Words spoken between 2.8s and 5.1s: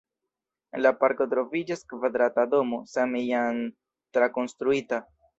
same jam trakonstruita.